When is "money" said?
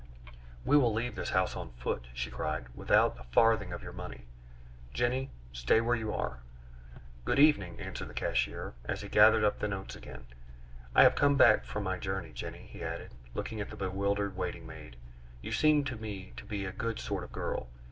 3.93-4.25